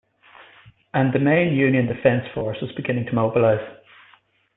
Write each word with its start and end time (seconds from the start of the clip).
And 0.95 1.13
the 1.13 1.19
main 1.19 1.53
Union 1.53 1.85
defense 1.85 2.25
force 2.33 2.57
was 2.59 2.71
beginning 2.71 3.05
to 3.05 3.13
mobilize. 3.13 3.61